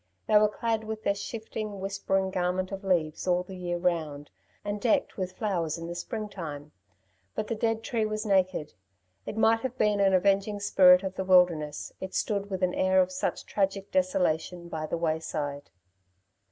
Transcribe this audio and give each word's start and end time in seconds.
They 0.25 0.35
were 0.35 0.49
clad 0.49 0.83
with 0.83 1.03
their 1.03 1.13
shifting, 1.13 1.79
whispering 1.79 2.31
garment 2.31 2.71
of 2.71 2.83
leaves 2.83 3.27
all 3.27 3.43
the 3.43 3.55
year 3.55 3.77
round, 3.77 4.31
and 4.65 4.81
decked 4.81 5.15
with 5.15 5.33
flowers 5.37 5.77
in 5.77 5.85
the 5.85 5.93
springtime. 5.93 6.71
But 7.35 7.45
the 7.45 7.53
dead 7.53 7.83
tree 7.83 8.07
was 8.07 8.25
naked. 8.25 8.73
It 9.27 9.37
might 9.37 9.59
have 9.59 9.77
been 9.77 9.99
an 9.99 10.15
avenging 10.15 10.59
spirit 10.59 11.03
of 11.03 11.13
the 11.13 11.23
wilderness, 11.23 11.93
it 12.01 12.15
stood 12.15 12.49
with 12.49 12.63
an 12.63 12.73
air 12.73 12.99
of 12.99 13.11
such 13.11 13.45
tragic 13.45 13.91
desolation 13.91 14.69
by 14.69 14.87
the 14.87 14.97
wayside. 14.97 15.69